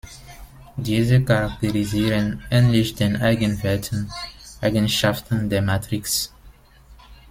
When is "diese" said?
0.77-1.23